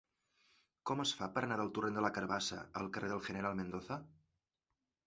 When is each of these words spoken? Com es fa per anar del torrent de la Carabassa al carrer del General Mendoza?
Com 0.89 1.03
es 1.03 1.11
fa 1.19 1.27
per 1.35 1.43
anar 1.49 1.57
del 1.61 1.71
torrent 1.79 1.99
de 2.01 2.05
la 2.07 2.11
Carabassa 2.17 2.61
al 2.83 2.91
carrer 2.97 3.13
del 3.15 3.23
General 3.31 3.61
Mendoza? 3.63 4.01